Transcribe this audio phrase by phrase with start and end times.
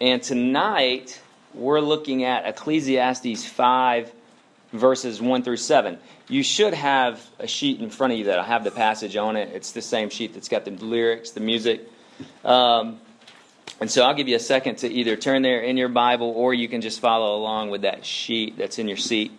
[0.00, 1.20] And tonight,
[1.54, 4.12] we're looking at Ecclesiastes 5,
[4.72, 5.98] verses 1 through 7.
[6.28, 9.48] You should have a sheet in front of you that'll have the passage on it.
[9.52, 11.88] It's the same sheet that's got the lyrics, the music.
[12.44, 13.00] Um,
[13.80, 16.54] and so I'll give you a second to either turn there in your Bible or
[16.54, 19.32] you can just follow along with that sheet that's in your seat.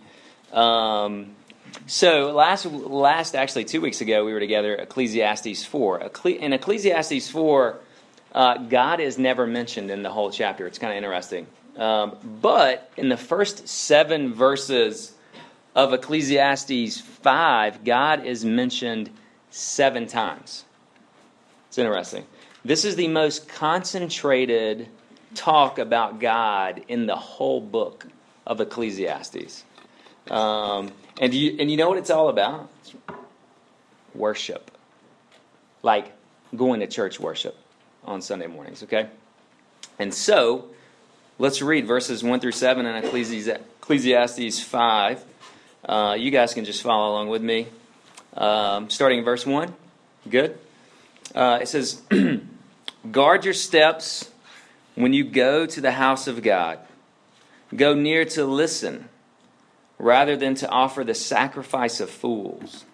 [0.51, 1.35] Um,
[1.87, 4.75] so last, last actually two weeks ago, we were together.
[4.75, 6.01] Ecclesiastes four.
[6.25, 7.79] In Ecclesiastes four,
[8.31, 10.67] uh, God is never mentioned in the whole chapter.
[10.67, 11.47] It's kind of interesting.
[11.77, 15.13] Um, but in the first seven verses
[15.75, 19.09] of Ecclesiastes five, God is mentioned
[19.49, 20.65] seven times.
[21.67, 22.25] It's interesting.
[22.65, 24.87] This is the most concentrated
[25.35, 28.05] talk about God in the whole book
[28.45, 29.63] of Ecclesiastes.
[30.29, 32.69] Um, and, you, and you know what it's all about?
[34.13, 34.71] Worship.
[35.81, 36.11] Like
[36.55, 37.55] going to church worship
[38.03, 39.09] on Sunday mornings, okay?
[39.97, 40.67] And so,
[41.37, 45.25] let's read verses 1 through 7 in Ecclesiastes 5.
[45.85, 47.67] Uh, you guys can just follow along with me.
[48.35, 49.73] Um, starting in verse 1.
[50.29, 50.57] Good?
[51.33, 52.01] Uh, it says,
[53.11, 54.29] Guard your steps
[54.95, 56.79] when you go to the house of God.
[57.75, 59.07] Go near to listen
[59.97, 62.85] rather than to offer the sacrifice of fools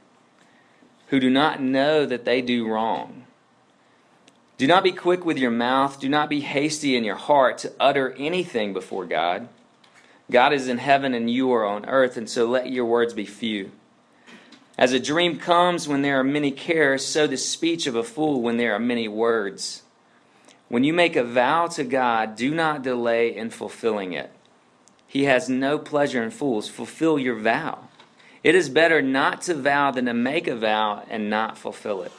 [1.07, 3.24] who do not know that they do wrong.
[4.57, 5.99] Do not be quick with your mouth.
[5.99, 9.49] Do not be hasty in your heart to utter anything before God.
[10.31, 13.25] God is in heaven and you are on earth, and so let your words be
[13.25, 13.71] few.
[14.77, 18.41] As a dream comes when there are many cares, so the speech of a fool
[18.41, 19.83] when there are many words.
[20.67, 24.31] When you make a vow to God, do not delay in fulfilling it.
[25.07, 26.67] He has no pleasure in fools.
[26.67, 27.87] Fulfill your vow.
[28.43, 32.11] It is better not to vow than to make a vow and not fulfill it.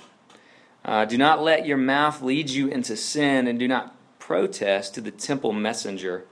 [0.86, 5.00] Uh, do not let your mouth lead you into sin, and do not protest to
[5.00, 6.24] the temple messenger,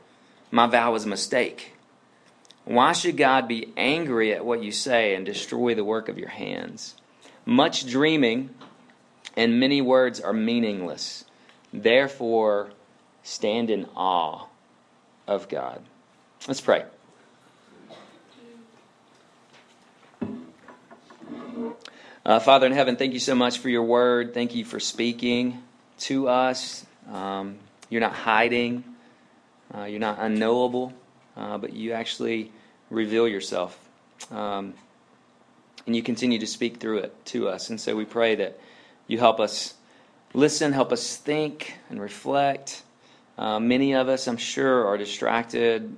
[0.51, 1.75] My vow was a mistake.
[2.65, 6.29] Why should God be angry at what you say and destroy the work of your
[6.29, 6.95] hands?
[7.45, 8.51] Much dreaming
[9.37, 11.25] and many words are meaningless.
[11.73, 12.71] Therefore,
[13.23, 14.47] stand in awe
[15.27, 15.83] of God.
[16.47, 16.85] Let's pray.
[22.27, 24.33] Uh, Father in heaven, thank you so much for your word.
[24.33, 25.63] Thank you for speaking
[25.99, 26.87] to us.
[27.13, 27.59] Um,
[27.91, 28.83] you're not hiding,
[29.75, 30.95] uh, you're not unknowable,
[31.37, 32.51] uh, but you actually
[32.89, 33.79] reveal yourself.
[34.31, 34.73] Um,
[35.85, 37.69] and you continue to speak through it to us.
[37.69, 38.59] And so we pray that
[39.07, 39.75] you help us
[40.33, 42.85] listen, help us think and reflect.
[43.37, 45.95] Uh, many of us, I'm sure, are distracted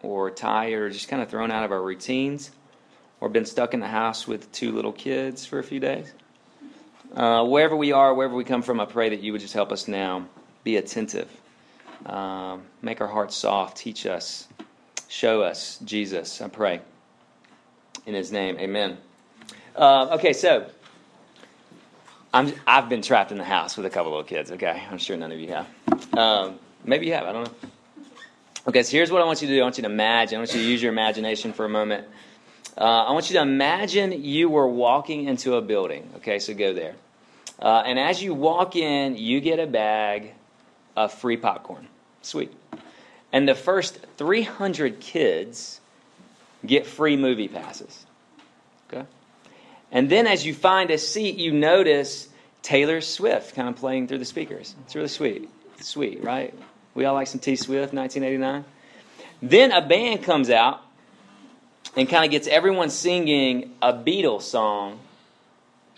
[0.00, 2.52] or tired or just kind of thrown out of our routines
[3.20, 6.12] or been stuck in the house with two little kids for a few days.
[7.14, 9.72] Uh, wherever we are, wherever we come from, I pray that you would just help
[9.72, 10.26] us now
[10.64, 11.30] be attentive,
[12.04, 14.48] um, make our hearts soft, teach us,
[15.08, 16.40] show us Jesus.
[16.40, 16.80] I pray.
[18.04, 18.98] In his name, amen.
[19.74, 20.70] Uh, okay, so
[22.32, 24.82] i have been trapped in the house with a couple little kids, okay?
[24.90, 26.16] I'm sure none of you have.
[26.16, 27.68] Um, maybe you have, I don't know.
[28.68, 29.60] Okay, so here's what I want you to do.
[29.60, 30.36] I want you to imagine.
[30.36, 32.06] I want you to use your imagination for a moment.
[32.78, 36.10] Uh, I want you to imagine you were walking into a building.
[36.16, 36.94] Okay, so go there.
[37.58, 40.34] Uh, and as you walk in, you get a bag
[40.94, 41.88] of free popcorn.
[42.20, 42.52] Sweet.
[43.32, 45.80] And the first 300 kids
[46.64, 48.04] get free movie passes.
[48.88, 49.06] Okay?
[49.90, 52.28] And then as you find a seat, you notice
[52.62, 54.74] Taylor Swift kind of playing through the speakers.
[54.84, 55.48] It's really sweet.
[55.80, 56.52] Sweet, right?
[56.94, 58.64] We all like some T Swift, 1989.
[59.42, 60.82] Then a band comes out
[61.96, 65.00] and kind of gets everyone singing a Beatles song,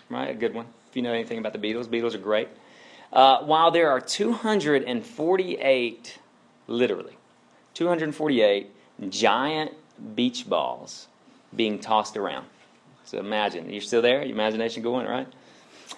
[0.09, 0.31] right?
[0.31, 0.65] A good one.
[0.89, 2.47] If you know anything about the Beatles, Beatles are great.
[3.11, 6.19] Uh, while there are 248,
[6.67, 7.17] literally,
[7.73, 8.71] 248
[9.09, 9.73] giant
[10.15, 11.07] beach balls
[11.55, 12.45] being tossed around.
[13.05, 14.23] So imagine, you're still there?
[14.23, 15.27] Your imagination going, right?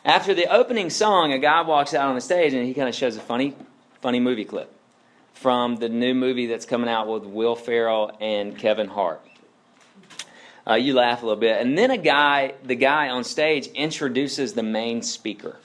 [0.06, 2.96] After the opening song, a guy walks out on the stage and he kind of
[2.96, 3.54] shows a funny,
[4.02, 4.74] funny movie clip
[5.34, 9.22] from the new movie that's coming out with Will Ferrell and Kevin Hart.
[10.68, 11.60] Uh, you laugh a little bit.
[11.60, 15.58] And then a guy, the guy on stage introduces the main speaker.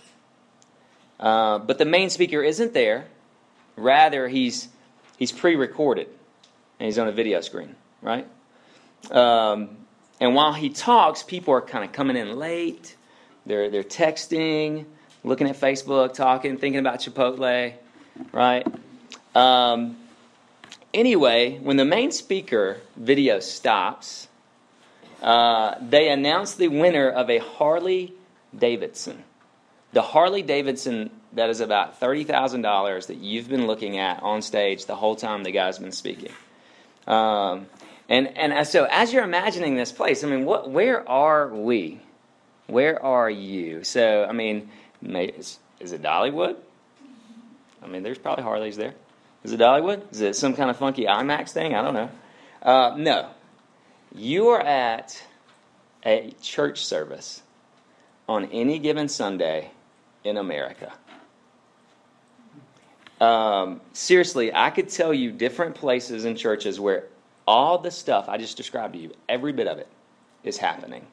[1.21, 3.07] Uh, but the main speaker isn't there.
[3.77, 4.69] Rather, he's,
[5.19, 6.09] he's pre recorded
[6.79, 8.27] and he's on a video screen, right?
[9.11, 9.77] Um,
[10.21, 12.97] and while he talks, people are kind of coming in late.
[13.45, 14.87] They're, they're texting,
[15.25, 17.75] looking at Facebook, talking, thinking about Chipotle,
[18.33, 18.67] right?
[19.35, 19.97] Um,
[20.95, 24.29] anyway, when the main speaker video stops,
[25.23, 28.13] uh, they announce the winner of a Harley
[28.57, 29.25] Davidson.
[29.93, 34.97] The Harley Davidson that is about $30,000 that you've been looking at on stage the
[34.97, 36.33] whole time the guy's been speaking.
[37.07, 37.67] Um,
[38.09, 42.01] and, and so as you're imagining this place, I mean, what, where are we?
[42.69, 43.85] Where are you?
[43.85, 44.71] So, I mean,
[45.03, 46.57] is, is it Dollywood?
[47.83, 48.95] I mean, there's probably Harleys there.
[49.45, 50.11] Is it Dollywood?
[50.13, 51.75] Is it some kind of funky IMAX thing?
[51.75, 52.11] I don't know.
[52.63, 53.29] Uh, no.
[54.17, 55.23] You are at
[56.05, 57.43] a church service
[58.27, 59.71] on any given Sunday
[60.25, 60.91] in America.
[63.21, 67.05] Um, seriously, I could tell you different places and churches where
[67.47, 69.89] all the stuff I just described to you, every bit of it,
[70.43, 71.07] is happening.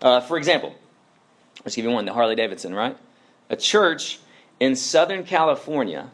[0.00, 0.76] Uh, for example,
[1.64, 2.96] let's give you one the Harley Davidson, right?
[3.50, 4.20] A church
[4.60, 6.08] in Southern California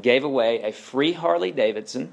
[0.00, 2.12] gave away a free Harley Davidson.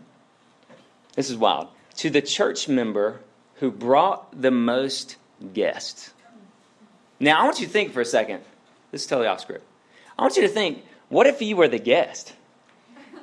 [1.16, 1.69] This is wild.
[1.97, 3.21] To the church member
[3.56, 5.15] who brought the most
[5.53, 6.12] guests.
[7.19, 8.42] Now, I want you to think for a second.
[8.92, 9.63] This is totally off script.
[10.18, 12.33] I want you to think what if you were the guest?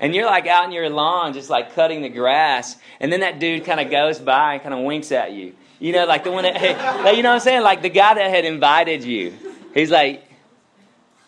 [0.00, 3.38] And you're like out in your lawn, just like cutting the grass, and then that
[3.38, 5.54] dude kind of goes by and kind of winks at you.
[5.78, 7.62] You know, like the one that, hey, you know what I'm saying?
[7.62, 9.32] Like the guy that had invited you.
[9.74, 10.24] He's like,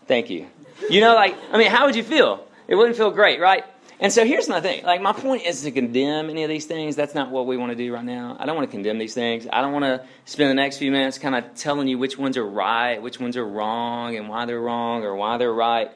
[0.06, 0.46] thank you.
[0.90, 2.46] You know, like, I mean, how would you feel?
[2.66, 3.64] It wouldn't feel great, right?
[4.00, 4.84] And so here's my thing.
[4.84, 6.96] Like, my point is to condemn any of these things.
[6.96, 8.36] That's not what we want to do right now.
[8.38, 9.46] I don't want to condemn these things.
[9.52, 12.36] I don't want to spend the next few minutes kind of telling you which ones
[12.36, 15.90] are right, which ones are wrong, and why they're wrong or why they're right.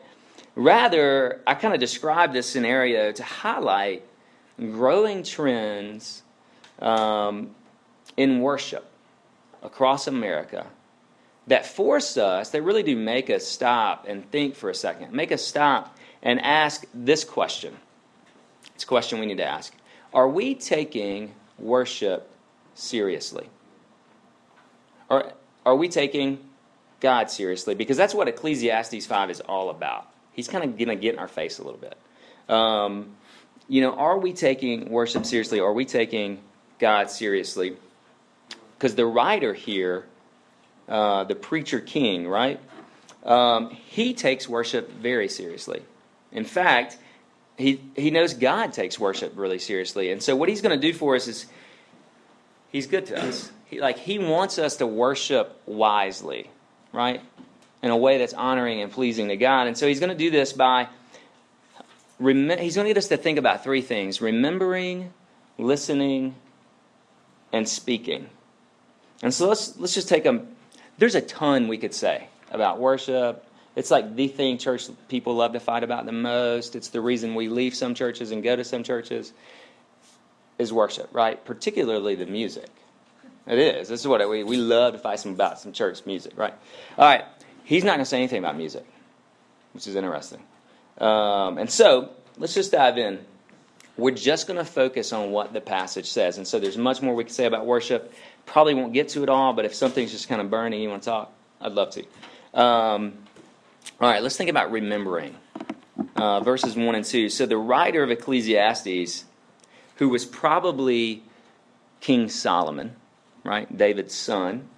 [0.54, 4.04] Rather, I kind of describe this scenario to highlight
[4.58, 6.22] growing trends
[6.80, 7.54] um,
[8.16, 8.88] in worship
[9.62, 10.66] across America
[11.48, 15.32] that force us, that really do make us stop and think for a second, make
[15.32, 17.76] us stop and ask this question.
[18.78, 19.74] It's a question we need to ask.
[20.14, 22.30] Are we taking worship
[22.76, 23.48] seriously?
[25.08, 25.32] Or
[25.66, 26.38] are we taking
[27.00, 27.74] God seriously?
[27.74, 30.06] Because that's what Ecclesiastes 5 is all about.
[30.30, 31.96] He's kind of going to get in our face a little bit.
[32.48, 33.16] Um,
[33.66, 35.58] you know, are we taking worship seriously?
[35.58, 36.38] Are we taking
[36.78, 37.76] God seriously?
[38.76, 40.06] Because the writer here,
[40.88, 42.60] uh, the preacher king, right?
[43.24, 45.82] Um, he takes worship very seriously.
[46.30, 46.96] In fact,
[47.58, 50.12] he, he knows God takes worship really seriously.
[50.12, 51.46] And so what he's going to do for us is
[52.70, 53.50] he's good to us.
[53.66, 56.50] He, like he wants us to worship wisely,
[56.92, 57.20] right?
[57.82, 59.66] In a way that's honoring and pleasing to God.
[59.66, 60.88] And so he's going to do this by
[62.20, 65.12] rem- he's going to get us to think about three things: remembering,
[65.58, 66.36] listening,
[67.52, 68.30] and speaking.
[69.20, 70.46] And so let's let's just take a
[70.98, 73.44] there's a ton we could say about worship,
[73.78, 76.74] it's like the thing church people love to fight about the most.
[76.74, 79.32] It's the reason we leave some churches and go to some churches
[80.58, 81.42] is worship, right?
[81.44, 82.70] Particularly the music.
[83.46, 83.88] It is.
[83.88, 86.54] This is what we, we love to fight some about some church music, right?
[86.98, 87.24] All right.
[87.62, 88.84] He's not going to say anything about music,
[89.74, 90.42] which is interesting.
[90.98, 93.20] Um, and so let's just dive in.
[93.96, 96.36] We're just going to focus on what the passage says.
[96.36, 98.12] And so there's much more we can say about worship.
[98.44, 101.04] Probably won't get to it all, but if something's just kind of burning, you want
[101.04, 102.60] to talk, I'd love to.
[102.60, 103.12] Um,
[104.00, 105.34] all right, let's think about remembering.
[106.14, 107.28] Uh, verses 1 and 2.
[107.28, 109.24] So, the writer of Ecclesiastes,
[109.96, 111.24] who was probably
[112.00, 112.94] King Solomon,
[113.42, 113.76] right?
[113.76, 114.68] David's son,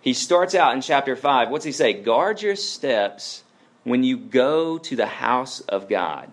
[0.00, 1.50] he starts out in chapter 5.
[1.50, 1.92] What's he say?
[1.92, 3.44] Guard your steps
[3.84, 6.30] when you go to the house of God.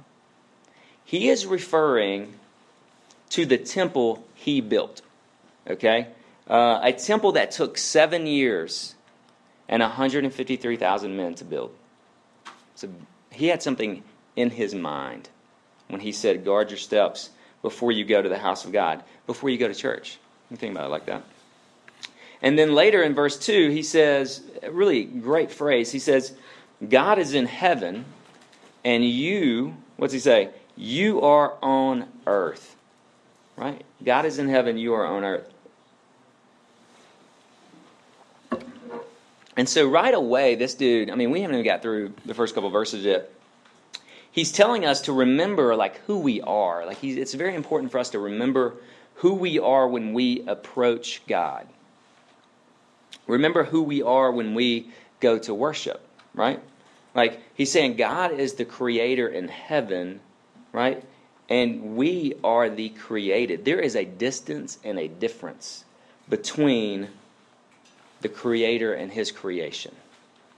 [1.03, 2.33] He is referring
[3.31, 5.01] to the temple he built,
[5.69, 6.07] okay?
[6.49, 8.95] Uh, a temple that took seven years
[9.67, 11.73] and 153,000 men to build.
[12.81, 12.89] So
[13.29, 14.01] he had something
[14.35, 15.29] in his mind
[15.87, 17.29] when he said, guard your steps
[17.61, 20.17] before you go to the house of God, before you go to church.
[20.49, 21.21] You think about it like that.
[22.41, 25.91] And then later in verse 2, he says, a really great phrase.
[25.91, 26.33] He says,
[26.89, 28.03] God is in heaven,
[28.83, 30.49] and you, what's he say?
[30.75, 32.75] You are on earth.
[33.55, 33.83] Right?
[34.03, 35.50] God is in heaven, you are on earth.
[39.61, 42.55] And so right away, this dude, I mean, we haven't even got through the first
[42.55, 43.31] couple verses yet.
[44.31, 46.83] He's telling us to remember like who we are.
[46.83, 48.73] Like he's, it's very important for us to remember
[49.17, 51.67] who we are when we approach God.
[53.27, 54.89] Remember who we are when we
[55.19, 56.01] go to worship,
[56.33, 56.59] right?
[57.13, 60.21] Like he's saying God is the creator in heaven,
[60.73, 61.03] right?
[61.49, 63.63] And we are the created.
[63.63, 65.85] There is a distance and a difference
[66.27, 67.09] between
[68.21, 69.95] the Creator and His creation,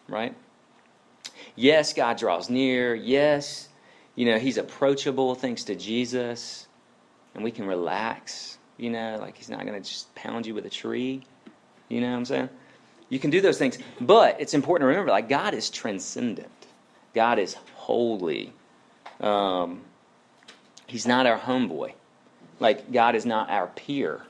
[0.07, 0.35] right?
[1.55, 2.95] Yes, God draws near.
[2.95, 3.69] Yes,
[4.15, 6.67] you know, He's approachable thanks to Jesus,
[7.35, 10.65] and we can relax, you know, like He's not going to just pound you with
[10.65, 11.23] a tree.
[11.89, 12.49] You know what I'm saying?
[13.09, 16.49] You can do those things, but it's important to remember like God is transcendent.
[17.13, 18.53] God is holy.
[19.21, 19.81] Um,
[20.87, 21.93] he's not our homeboy.
[22.59, 24.21] Like, God is not our peer.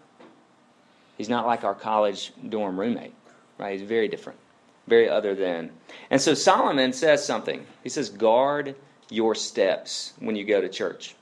[1.18, 3.14] He's not like our college dorm roommate,
[3.58, 3.78] right?
[3.78, 4.40] He's very different,
[4.88, 5.72] very other than.
[6.10, 7.66] And so Solomon says something.
[7.84, 8.76] He says, guard
[9.10, 11.16] your steps when you go to church.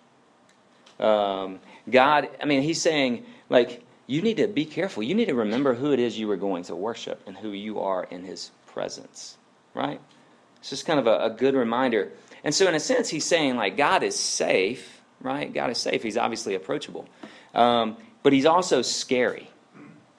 [1.00, 1.60] Um,
[1.90, 5.04] God, I mean, he's saying, like, you need to be careful.
[5.04, 7.80] You need to remember who it is you were going to worship and who you
[7.80, 9.38] are in his presence,
[9.74, 10.00] right?
[10.60, 12.12] It's just kind of a, a good reminder.
[12.44, 15.52] And so, in a sense, he's saying, like, God is safe, right?
[15.52, 16.04] God is safe.
[16.04, 17.08] He's obviously approachable.
[17.54, 19.50] Um, but he's also scary.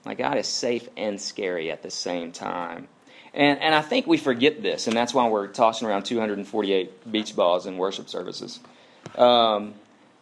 [0.04, 2.88] Like, God is safe and scary at the same time.
[3.34, 7.34] And, and I think we forget this, and that's why we're tossing around 248 beach
[7.34, 8.60] balls in worship services.
[9.16, 9.74] Um,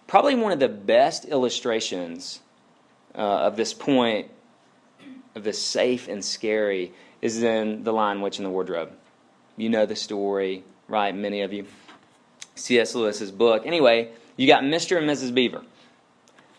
[0.07, 2.41] probably one of the best illustrations
[3.15, 4.31] uh, of this point,
[5.35, 8.93] of this safe and scary, is in The Lion, Witch, and the Wardrobe.
[9.57, 11.15] You know the story, right?
[11.15, 11.67] Many of you.
[12.55, 12.95] C.S.
[12.95, 13.67] Lewis's book.
[13.67, 14.99] Anyway, you got Mr.
[14.99, 15.35] and Mrs.
[15.35, 15.63] Beaver.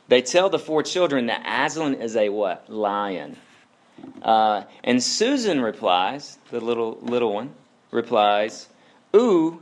[0.08, 2.70] They tell the four children that Aslan is a what?
[2.70, 3.38] Lion.
[4.22, 7.54] Uh, and Susan replies, the little little one
[7.92, 8.68] replies,
[9.16, 9.62] "Ooh."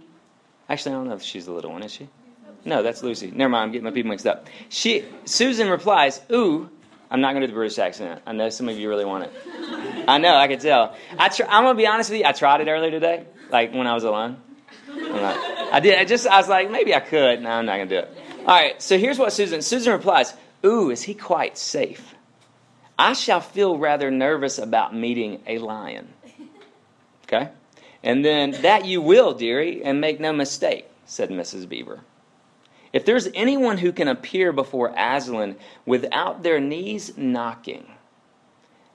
[0.69, 1.83] Actually, I don't know if she's the little one.
[1.83, 2.07] Is she?
[2.65, 3.31] No, that's Lucy.
[3.31, 3.63] Never mind.
[3.63, 4.47] I'm getting my people mixed up.
[4.69, 6.69] She Susan replies, "Ooh."
[7.11, 8.21] I'm not going to do the British accent.
[8.27, 9.33] I know some of you really want it.
[10.07, 10.35] I know.
[10.35, 10.95] I can tell.
[11.17, 12.25] I tr- I'm going to be honest with you.
[12.25, 14.37] I tried it earlier today, like when I was alone.
[14.91, 15.97] I did.
[15.97, 16.27] I just.
[16.27, 17.41] I was like, maybe I could.
[17.41, 18.17] No, I'm not going to do it.
[18.39, 18.81] All right.
[18.81, 19.61] So here's what Susan.
[19.61, 20.33] Susan replies,
[20.65, 22.15] "Ooh, is he quite safe?"
[22.97, 26.13] I shall feel rather nervous about meeting a lion.
[27.23, 27.49] Okay?
[28.03, 31.67] And then, that you will, dearie, and make no mistake, said Mrs.
[31.67, 32.01] Beaver.
[32.91, 35.55] If there's anyone who can appear before Aslan
[35.85, 37.85] without their knees knocking,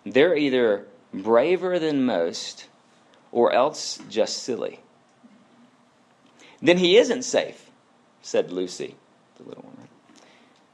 [0.05, 2.67] they're either braver than most
[3.31, 4.81] or else just silly.
[6.61, 7.71] Then he isn't safe,
[8.21, 8.97] said Lucy,
[9.37, 9.89] the little one.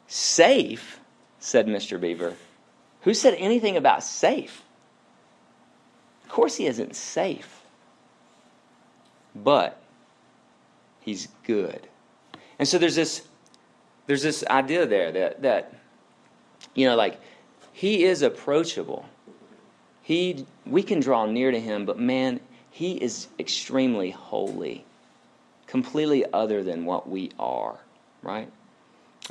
[0.06, 1.00] Safe,
[1.38, 2.00] said Mr.
[2.00, 2.34] Beaver.
[3.02, 4.62] Who said anything about safe?
[6.24, 7.62] Of course, he isn't safe.
[9.34, 9.80] But
[11.00, 11.88] he's good.
[12.58, 13.22] And so there's this
[14.06, 15.74] there's this idea there that that
[16.74, 17.18] you know like
[17.72, 19.06] he is approachable.
[20.02, 22.40] He we can draw near to him, but man,
[22.70, 24.84] he is extremely holy.
[25.66, 27.78] Completely other than what we are,
[28.22, 28.50] right?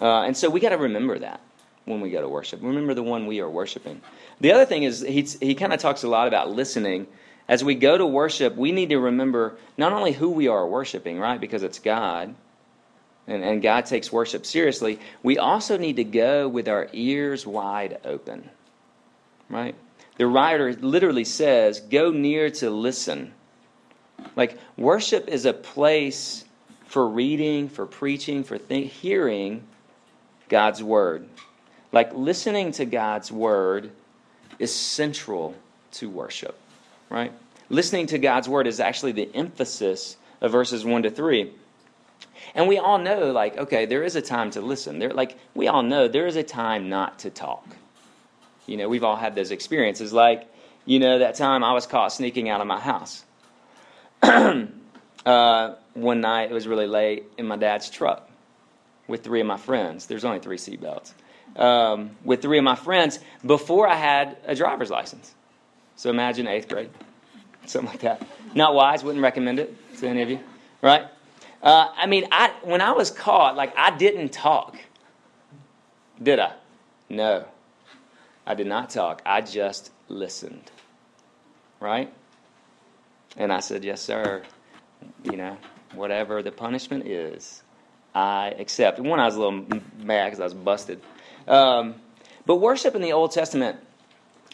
[0.01, 1.41] Uh, and so we got to remember that
[1.85, 2.61] when we go to worship.
[2.61, 4.01] Remember the one we are worshiping.
[4.39, 7.07] The other thing is, he, he kind of talks a lot about listening.
[7.47, 11.19] As we go to worship, we need to remember not only who we are worshiping,
[11.19, 12.35] right, because it's God,
[13.27, 17.99] and, and God takes worship seriously, we also need to go with our ears wide
[18.05, 18.49] open,
[19.49, 19.75] right?
[20.17, 23.33] The writer literally says, go near to listen.
[24.35, 26.43] Like, worship is a place
[26.89, 29.63] for reading, for preaching, for th- hearing
[30.49, 31.29] God's word.
[31.91, 33.91] Like listening to God's word
[34.57, 35.53] is central
[35.93, 36.57] to worship,
[37.09, 37.31] right?
[37.69, 41.51] Listening to God's word is actually the emphasis of verses 1 to 3.
[42.55, 44.97] And we all know, like, okay, there is a time to listen.
[44.97, 47.67] There, like, we all know there is a time not to talk.
[48.65, 50.11] You know, we've all had those experiences.
[50.11, 50.51] Like,
[50.85, 53.23] you know, that time I was caught sneaking out of my house.
[54.23, 58.29] uh, one night, it was really late in my dad's truck
[59.07, 60.05] with three of my friends.
[60.05, 61.13] There's only three seatbelts
[61.55, 65.33] um, with three of my friends before I had a driver's license.
[65.95, 66.89] So imagine eighth grade,
[67.65, 68.25] something like that.
[68.55, 70.39] Not wise, wouldn't recommend it to any of you,
[70.81, 71.07] right?
[71.61, 74.77] Uh, I mean, I when I was caught, like I didn't talk,
[76.21, 76.53] did I?
[77.09, 77.45] No,
[78.45, 79.21] I did not talk.
[79.25, 80.71] I just listened,
[81.81, 82.13] right?
[83.35, 84.43] And I said, "Yes, sir."
[85.23, 85.57] You know,
[85.93, 87.63] whatever the punishment is,
[88.13, 88.99] I accept.
[88.99, 89.65] One, I was a little
[89.97, 91.01] mad because I was busted.
[91.47, 91.95] Um,
[92.45, 93.77] but worship in the Old Testament,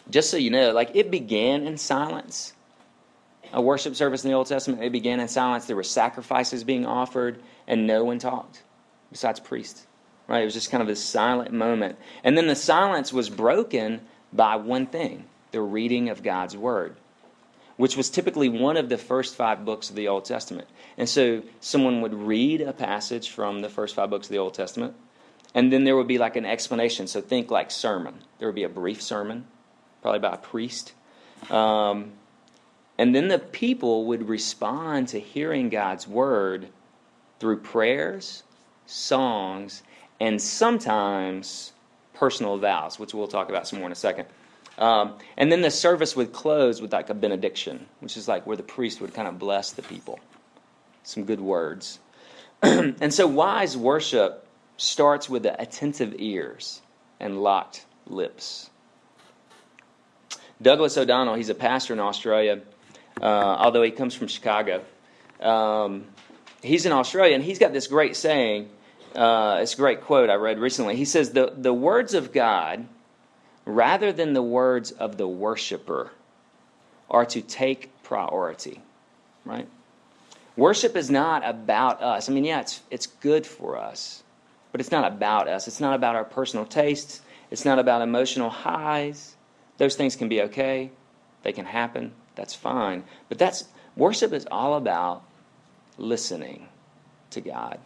[0.09, 2.53] just so you know, like it began in silence.
[3.53, 5.65] A worship service in the Old Testament, it began in silence.
[5.65, 8.63] There were sacrifices being offered, and no one talked
[9.11, 9.87] besides priests.
[10.27, 10.41] Right?
[10.41, 11.97] It was just kind of a silent moment.
[12.23, 14.01] And then the silence was broken
[14.33, 16.97] by one thing the reading of God's Word,
[17.77, 20.67] which was typically one of the first five books of the Old Testament.
[20.97, 24.53] And so someone would read a passage from the first five books of the Old
[24.53, 24.95] Testament,
[25.53, 27.07] and then there would be like an explanation.
[27.07, 28.15] So think like sermon.
[28.39, 29.45] There would be a brief sermon,
[30.01, 30.93] probably by a priest.
[31.49, 32.11] Um,
[32.97, 36.69] and then the people would respond to hearing God's word
[37.39, 38.43] through prayers,
[38.85, 39.83] songs,
[40.19, 41.73] and sometimes
[42.13, 44.27] personal vows, which we'll talk about some more in a second.
[44.77, 48.57] Um, and then the service would close with like a benediction, which is like where
[48.57, 50.19] the priest would kind of bless the people.
[51.03, 51.99] some good words.
[52.61, 56.81] and so, wise worship starts with the attentive ears
[57.19, 58.69] and locked lips.
[60.61, 62.61] Douglas O'Donnell, he's a pastor in Australia,
[63.21, 64.83] uh, although he comes from Chicago.
[65.39, 66.05] Um,
[66.61, 68.69] he's in Australia, and he's got this great saying.
[69.13, 70.95] Uh, it's a great quote I read recently.
[70.95, 72.87] He says, the, the words of God,
[73.65, 76.11] rather than the words of the worshiper,
[77.09, 78.81] are to take priority,
[79.43, 79.67] right?
[80.57, 82.29] Worship is not about us.
[82.29, 84.23] I mean, yeah, it's, it's good for us,
[84.71, 85.67] but it's not about us.
[85.67, 87.21] It's not about our personal tastes.
[87.51, 89.35] It's not about emotional highs.
[89.77, 90.91] Those things can be okay,
[91.43, 92.13] they can happen.
[92.35, 93.03] That's fine.
[93.29, 95.23] But that's worship is all about
[95.97, 96.67] listening
[97.31, 97.79] to God,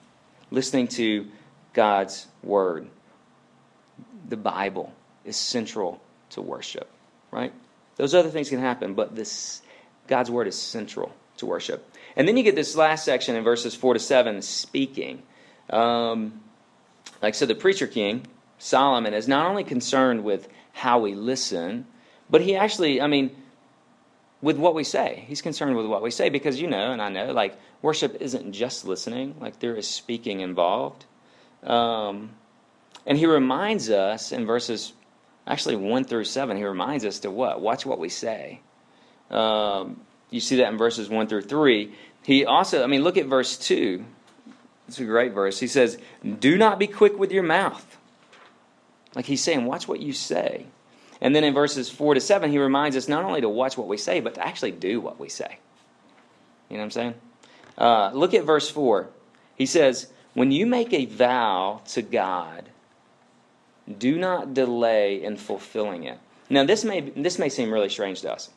[0.52, 1.28] listening to
[1.74, 2.88] God's word.
[4.28, 4.94] The Bible
[5.30, 6.90] is central to worship,
[7.32, 7.54] right?
[7.96, 9.62] Those other things can happen, but this
[10.08, 11.86] God's word is central to worship.
[12.16, 15.24] And then you get this last section in verses 4 to 7 speaking.
[15.70, 16.42] Um,
[17.22, 18.26] like so, the preacher king,
[18.58, 21.86] Solomon, is not only concerned with how we listen,
[22.30, 23.36] but he actually, I mean,
[24.42, 25.26] with what we say.
[25.28, 28.54] He's concerned with what we say because you know, and I know, like, worship isn't
[28.54, 31.06] just listening, like, there is speaking involved.
[31.64, 32.32] Um,
[33.06, 34.94] and he reminds us in verses,
[35.50, 37.60] actually 1 through 7, he reminds us to what?
[37.60, 38.62] Watch what we say.
[39.32, 41.94] Um, you see that in verses 1 through 3.
[42.24, 44.06] He also, I mean, look at verse 2.
[44.88, 45.60] It's a great verse.
[45.60, 45.98] He says,
[46.40, 47.98] Do not be quick with your mouth.
[49.16, 50.68] Like he's saying, watch what you say.
[51.22, 53.88] And then in verses 4 to 7, he reminds us not only to watch what
[53.88, 55.60] we say, but to actually do what we say.
[56.70, 57.14] You know what I'm saying?
[57.78, 59.10] Uh, look at verse 4.
[59.56, 62.70] He says, When you make a vow to God,
[63.98, 66.20] do not delay in fulfilling it.
[66.50, 68.50] Now, this may, this may seem really strange to us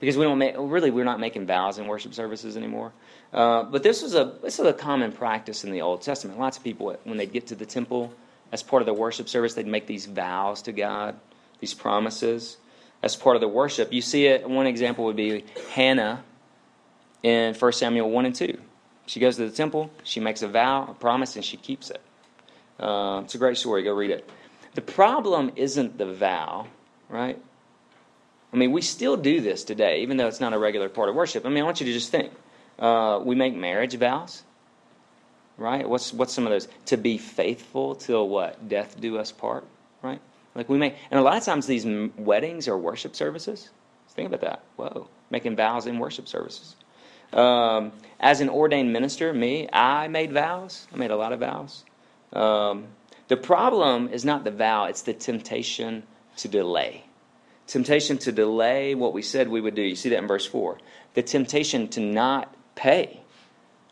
[0.00, 2.92] because we don't make, really, we're not making vows in worship services anymore.
[3.32, 6.38] Uh, but this was a this is a common practice in the Old Testament.
[6.38, 8.12] Lots of people, when they'd get to the temple,
[8.52, 11.18] as part of the worship service, they'd make these vows to God
[11.60, 12.56] these promises
[13.02, 13.92] as part of the worship.
[13.92, 16.24] You see it, one example would be Hannah
[17.22, 18.58] in 1 Samuel 1 and 2.
[19.06, 22.00] She goes to the temple, she makes a vow, a promise, and she keeps it.
[22.78, 23.82] Uh, it's a great story.
[23.82, 24.28] Go read it.
[24.74, 26.66] The problem isn't the vow,
[27.08, 27.40] right?
[28.52, 31.14] I mean, we still do this today, even though it's not a regular part of
[31.14, 31.44] worship.
[31.44, 32.32] I mean, I want you to just think.
[32.78, 34.44] Uh, we make marriage vows,
[35.56, 35.88] right?
[35.88, 36.68] What's what's some of those?
[36.86, 38.68] To be faithful till what?
[38.68, 39.64] Death do us part,
[40.00, 40.20] right?
[40.54, 41.84] Like we make, and a lot of times these
[42.16, 43.68] weddings are worship services.
[44.10, 44.62] think about that.
[44.76, 46.76] Whoa, making vows in worship services.
[47.32, 50.86] Um, as an ordained minister, me, I made vows.
[50.92, 51.84] I made a lot of vows.
[52.32, 52.88] Um,
[53.28, 56.04] the problem is not the vow; it's the temptation
[56.38, 57.04] to delay.
[57.66, 59.82] Temptation to delay what we said we would do.
[59.82, 60.78] You see that in verse four.
[61.14, 63.20] The temptation to not pay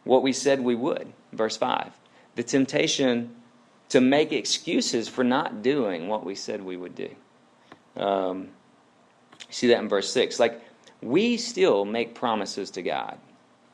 [0.05, 1.13] what we said we would.
[1.33, 1.93] Verse five.
[2.37, 3.35] The temptation
[3.89, 7.11] to make excuses for not doing what we said we would do.
[7.97, 8.49] Um,
[9.49, 10.41] see that in verse 6.
[10.41, 10.61] Like,
[11.01, 13.19] we still make promises to God.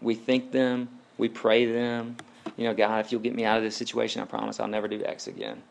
[0.00, 2.16] We think them, we pray them.
[2.56, 4.88] You know, God, if you'll get me out of this situation, I promise I'll never
[4.88, 5.62] do X again.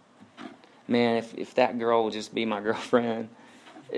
[0.88, 3.30] Man, if, if that girl will just be my girlfriend,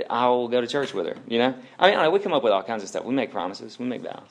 [0.10, 1.16] I'll go to church with her.
[1.28, 1.56] You know?
[1.80, 3.04] I mean, we come up with all kinds of stuff.
[3.06, 4.30] We make promises, we make vows.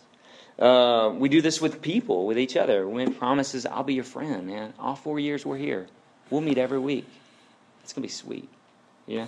[0.59, 2.87] Uh, we do this with people, with each other.
[2.87, 4.75] We make promises, I'll be your friend, man.
[4.79, 5.87] All four years we're here.
[6.31, 7.07] We'll meet every week.
[7.83, 8.49] It's going to be sweet.
[9.07, 9.27] Yeah?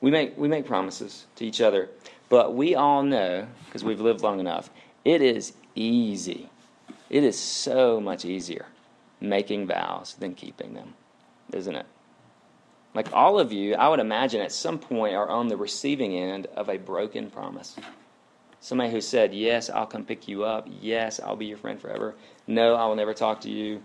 [0.00, 1.90] We make, we make promises to each other,
[2.28, 4.70] but we all know, because we've lived long enough,
[5.04, 6.48] it is easy.
[7.12, 8.64] It is so much easier
[9.20, 10.94] making vows than keeping them,
[11.52, 11.86] isn't it?
[12.94, 16.46] Like all of you, I would imagine at some point are on the receiving end
[16.56, 17.76] of a broken promise.
[18.60, 20.66] Somebody who said, Yes, I'll come pick you up.
[20.80, 22.14] Yes, I'll be your friend forever.
[22.46, 23.82] No, I will never talk to you.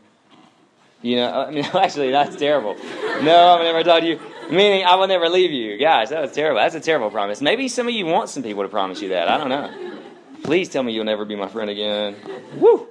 [1.02, 2.76] You know, I mean, actually, that's terrible.
[3.22, 4.20] No, I will never talk to you.
[4.50, 5.78] Meaning, I will never leave you.
[5.78, 6.62] Guys, that was terrible.
[6.62, 7.42] That's a terrible promise.
[7.42, 9.28] Maybe some of you want some people to promise you that.
[9.28, 10.00] I don't know.
[10.44, 12.16] Please tell me you'll never be my friend again.
[12.56, 12.88] Woo!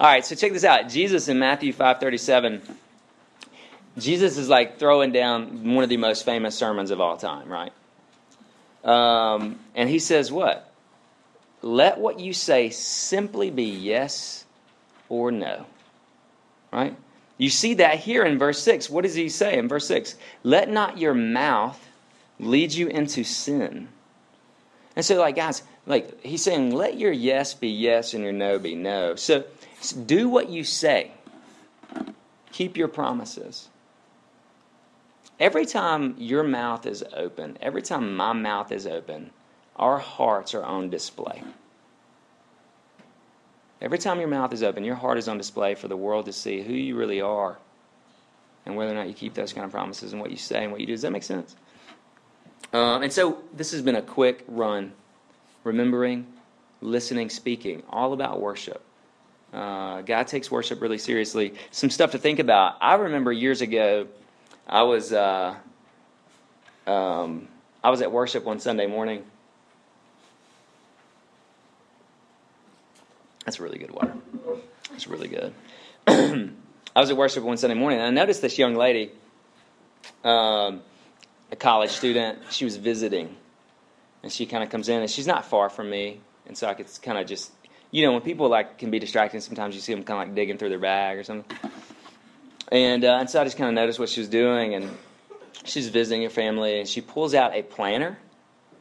[0.00, 0.88] All right, so check this out.
[0.88, 2.60] Jesus in Matthew 5:37.
[3.96, 7.72] Jesus is like throwing down one of the most famous sermons of all time, right?
[8.84, 10.70] Um, and he says, What?
[11.62, 14.44] Let what you say simply be yes
[15.08, 15.64] or no.
[16.72, 16.96] Right?
[17.38, 18.90] You see that here in verse 6.
[18.90, 20.16] What does he say in verse 6?
[20.42, 21.80] Let not your mouth
[22.38, 23.88] lead you into sin.
[24.94, 28.58] And so, like, guys, like, he's saying, let your yes be yes and your no
[28.58, 29.16] be no.
[29.16, 29.44] So,
[29.92, 31.12] do what you say,
[32.52, 33.68] keep your promises.
[35.40, 39.30] Every time your mouth is open, every time my mouth is open,
[39.76, 41.42] our hearts are on display.
[43.80, 46.32] Every time your mouth is open, your heart is on display for the world to
[46.32, 47.58] see who you really are
[48.64, 50.72] and whether or not you keep those kind of promises and what you say and
[50.72, 50.92] what you do.
[50.92, 51.54] Does that make sense?
[52.72, 54.92] Um, and so this has been a quick run,
[55.64, 56.26] remembering,
[56.80, 58.82] listening, speaking, all about worship.
[59.54, 61.54] Uh, God takes worship really seriously.
[61.70, 62.76] Some stuff to think about.
[62.80, 64.08] I remember years ago,
[64.66, 65.54] I was uh,
[66.86, 67.48] um,
[67.82, 69.24] I was at worship one Sunday morning.
[73.44, 74.14] That's really good water.
[74.90, 75.54] That's really good.
[76.06, 79.10] I was at worship one Sunday morning, and I noticed this young lady,
[80.24, 80.80] um,
[81.52, 82.38] a college student.
[82.50, 83.36] She was visiting,
[84.22, 86.74] and she kind of comes in, and she's not far from me, and so I
[86.74, 87.52] could kind of just,
[87.94, 90.34] you know, when people like can be distracting, sometimes you see them kind of like
[90.34, 91.56] digging through their bag or something.
[92.72, 94.90] And uh, and so I just kind of noticed what she was doing, and
[95.62, 98.18] she's visiting her family, and she pulls out a planner.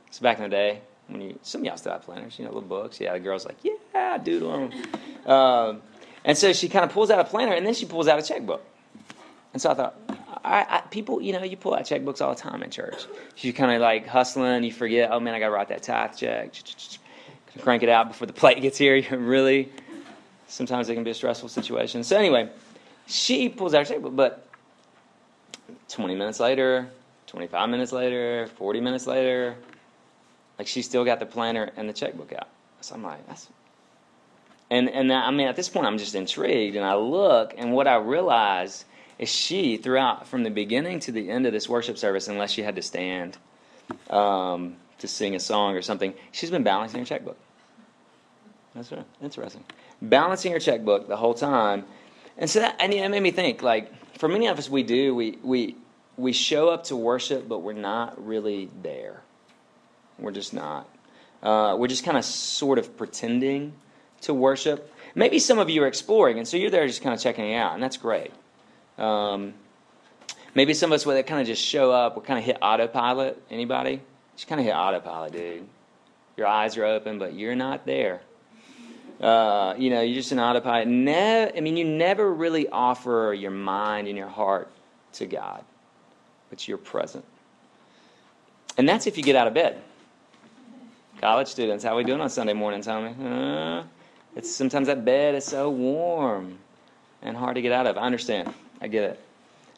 [0.07, 2.51] It's back in the day when you some of y'all still have planners, you know,
[2.51, 2.99] little books.
[2.99, 5.31] Yeah, the girl's like, yeah, doodle them.
[5.31, 5.83] Um,
[6.25, 8.23] and so she kind of pulls out a planner, and then she pulls out a
[8.23, 8.65] checkbook.
[9.53, 9.95] And so I thought,
[10.43, 13.05] I, I, people, you know, you pull out checkbooks all the time in church.
[13.37, 16.17] You kind of like hustling, you forget, oh man, I got to write that tithe
[16.17, 16.55] check.
[17.61, 18.95] Crank it out before the plate gets here.
[19.11, 19.71] You really,
[20.47, 22.03] sometimes it can be a stressful situation.
[22.03, 22.49] So anyway,
[23.07, 24.47] she pulls out her checkbook, but
[25.89, 26.89] 20 minutes later,
[27.27, 29.55] 25 minutes later, 40 minutes later,
[30.57, 32.47] like she still got the planner and the checkbook out.
[32.81, 33.47] So I'm like, that's.
[34.69, 37.87] And and I mean, at this point, I'm just intrigued, and I look, and what
[37.87, 38.85] I realize
[39.19, 42.63] is she throughout from the beginning to the end of this worship service, unless she
[42.63, 43.37] had to stand
[44.09, 47.37] um, to sing a song or something, she's been balancing her checkbook.
[48.75, 49.05] That's right.
[49.21, 49.63] Interesting.
[50.01, 51.85] Balancing your checkbook the whole time,
[52.37, 53.61] and so that and it made me think.
[53.61, 55.77] Like for many of us, we do we we
[56.17, 59.21] we show up to worship, but we're not really there.
[60.17, 60.87] We're just not.
[61.41, 63.73] Uh, we're just kind of sort of pretending
[64.21, 64.91] to worship.
[65.15, 67.55] Maybe some of you are exploring, and so you're there just kind of checking it
[67.55, 68.31] out, and that's great.
[68.97, 69.53] Um,
[70.55, 73.41] maybe some of us would kind of just show up, we kind of hit autopilot.
[73.49, 74.01] Anybody?
[74.35, 75.67] Just kind of hit autopilot, dude.
[76.37, 78.21] Your eyes are open, but you're not there.
[79.23, 80.85] Uh, you know, you're just an autopilot.
[80.85, 84.69] Ne- I mean, you never really offer your mind and your heart
[85.13, 85.63] to God,
[86.49, 87.23] but you're present.
[88.77, 89.81] And that's if you get out of bed.
[91.21, 93.25] College students, how are we doing on Sunday morning, me?
[93.25, 93.83] Uh,
[94.35, 96.57] it's sometimes that bed is so warm
[97.21, 97.97] and hard to get out of.
[97.97, 98.53] I understand.
[98.81, 99.03] I get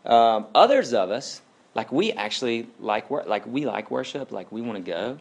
[0.06, 0.10] it.
[0.10, 1.44] Um, others of us,
[1.76, 5.20] like we actually like like we like worship, like we want to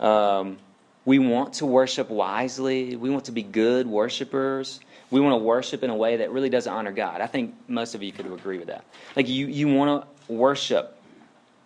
[0.00, 0.06] go.
[0.06, 0.58] Um,
[1.04, 2.96] we want to worship wisely.
[2.96, 4.80] We want to be good worshipers.
[5.10, 7.20] We want to worship in a way that really doesn't honor God.
[7.20, 8.84] I think most of you could agree with that.
[9.16, 10.96] Like you, you want to worship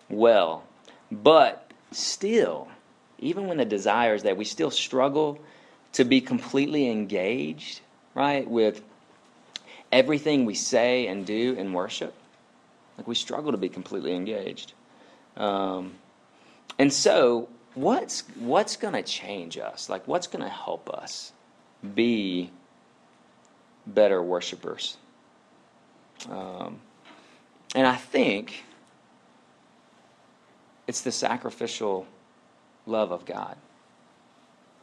[0.09, 0.63] well,
[1.11, 2.69] but still,
[3.19, 5.41] even when the desire is there, we still struggle
[5.95, 7.81] to be completely engaged,
[8.15, 8.83] right, with
[9.91, 12.15] everything we say and do in worship.
[12.97, 14.73] Like we struggle to be completely engaged.
[15.37, 15.95] Um,
[16.79, 19.89] and so, what's what's going to change us?
[19.89, 21.33] Like, what's going to help us
[21.95, 22.51] be
[23.87, 24.97] better worshipers?
[26.31, 26.81] Um,
[27.75, 28.65] and I think
[30.87, 32.07] it's the sacrificial
[32.87, 33.57] love of God.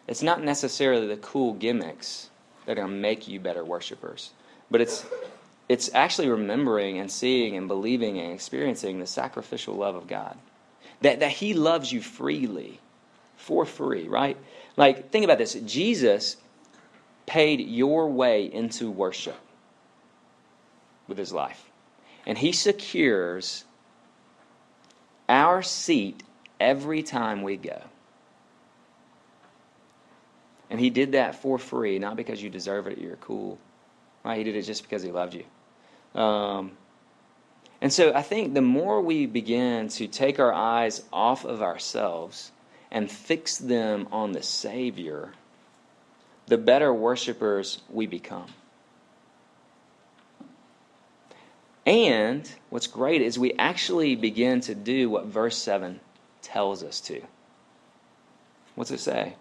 [0.07, 2.29] It's not necessarily the cool gimmicks
[2.65, 4.31] that are going to make you better worshipers,
[4.71, 5.05] but it's
[5.67, 10.35] it's actually remembering and seeing and believing and experiencing the sacrificial love of God.
[11.01, 12.79] That that he loves you freely,
[13.37, 14.37] for free, right?
[14.77, 15.53] Like think about this.
[15.53, 16.37] Jesus
[17.25, 19.39] paid your way into worship
[21.07, 21.69] with his life.
[22.25, 23.63] And he secures
[25.27, 26.23] our seat
[26.59, 27.81] every time we go.
[30.69, 33.57] And he did that for free, not because you deserve it, you're cool.
[34.23, 34.37] Right?
[34.37, 36.19] He did it just because he loved you.
[36.19, 36.71] Um,
[37.81, 42.51] and so I think the more we begin to take our eyes off of ourselves
[42.91, 45.33] and fix them on the Savior,
[46.47, 48.47] the better worshipers we become.
[51.85, 55.99] And what's great is we actually begin to do what verse 7
[56.41, 57.21] tells us to.
[58.75, 59.35] What's it say?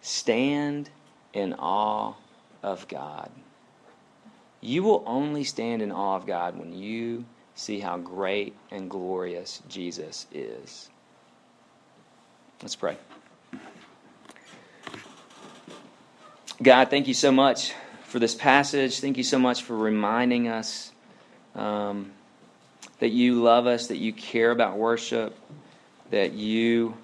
[0.00, 0.90] Stand
[1.32, 2.14] in awe
[2.62, 3.30] of God.
[4.60, 9.62] You will only stand in awe of God when you see how great and glorious
[9.68, 10.88] Jesus is.
[12.62, 12.96] Let's pray.
[16.62, 19.00] God, thank you so much for this passage.
[19.00, 20.92] Thank you so much for reminding us
[21.54, 22.12] um,
[23.00, 25.36] that you love us, that you care about worship,
[26.10, 26.96] that you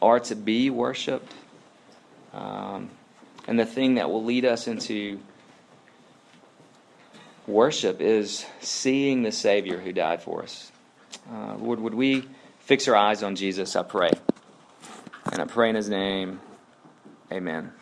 [0.00, 1.32] are to be worshiped.
[2.32, 2.90] Um,
[3.46, 5.20] And the thing that will lead us into
[7.46, 10.70] worship is seeing the Savior who died for us.
[11.32, 12.28] Uh, Lord, would we
[12.60, 14.10] fix our eyes on Jesus, I pray.
[15.32, 16.40] And I pray in his name,
[17.30, 17.72] amen.